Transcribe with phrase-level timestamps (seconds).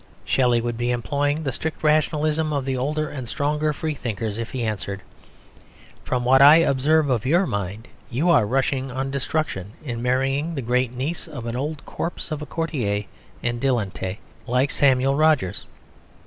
[0.25, 4.49] Shelley would be employing the strict rationalism of the older and stronger free thinkers, if
[4.49, 5.03] he answered,
[6.03, 10.63] "From what I observe of your mind, you are rushing on destruction in marrying the
[10.63, 13.03] great niece of an old corpse of a courtier
[13.43, 14.17] and dilettante
[14.47, 15.67] like Samuel Rogers."